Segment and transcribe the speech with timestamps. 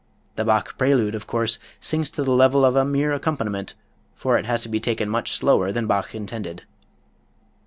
[0.35, 3.75] The Bach prelude, of course, sinks to the level of a mere accompaniment,
[4.15, 6.63] for it has to be taken much slower than Bach intended.